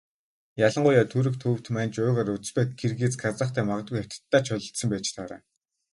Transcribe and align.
Ялангуяа 0.67 1.05
Түрэг, 1.11 1.35
Төвөд, 1.41 1.65
Манж, 1.75 1.93
Уйгар, 2.03 2.27
Узбек, 2.35 2.69
Киргиз, 2.79 3.13
Казахтай 3.23 3.63
магадгүй 3.69 3.99
Хятадтай 4.01 4.41
ч 4.43 4.47
холилдсон 4.51 4.87
байж 4.91 5.07
таараа. 5.15 5.41